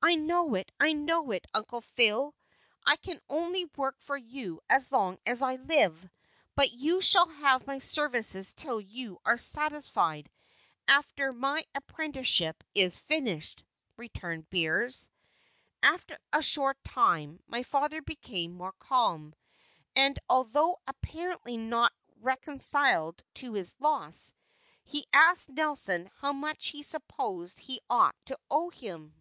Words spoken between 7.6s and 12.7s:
my services till you are satisfied after my apprenticeship